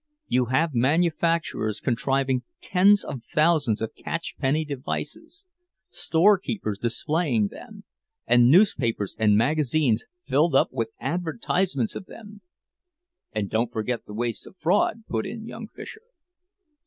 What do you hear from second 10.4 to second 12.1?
up with advertisements of